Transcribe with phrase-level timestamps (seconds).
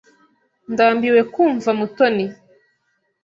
[0.71, 2.25] Ndambiwe kumva Mutoni.